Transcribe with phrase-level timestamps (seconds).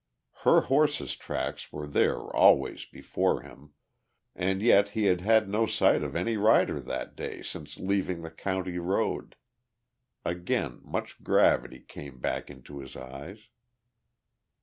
[0.39, 3.75] Her horse's tracks were there always before him,
[4.35, 8.31] and yet he had had no sight of any rider that day since leaving the
[8.31, 9.35] county road.
[10.25, 13.49] Again much gravity came back into his eyes.